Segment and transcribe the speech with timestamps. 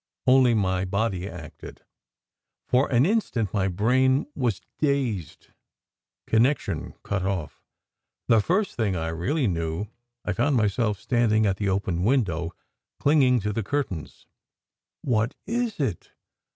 [0.25, 1.83] Only my body acted.
[2.65, 5.49] For an instant my brain was dazed
[6.25, 7.61] connection cut off.
[8.27, 9.89] The first thing I really knew,
[10.25, 12.51] I found myself standing at the open window
[12.99, 14.25] clinging to the curtains.
[15.03, 16.09] "What is it?